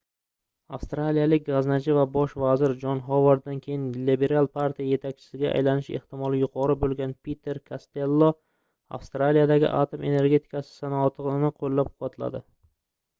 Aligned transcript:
avstraliyalik 0.75 1.43
gʻaznachi 1.49 1.95
va 1.97 2.05
bosh 2.15 2.31
vazir 2.43 2.73
jon 2.83 3.01
hovarddan 3.09 3.59
keyin 3.65 3.83
lebiral 4.07 4.49
partiya 4.59 4.91
yetakchisiga 4.93 5.51
aylanish 5.59 5.91
ehtimoli 6.01 6.41
yuqori 6.45 6.77
boʻlgan 6.85 7.13
piter 7.29 7.61
kastello 7.73 8.31
avstraliyadagi 9.01 9.73
atom 9.85 10.09
energetikasi 10.13 10.77
sanoatini 10.83 11.55
qoʻllab-quvvatladi 11.63 12.43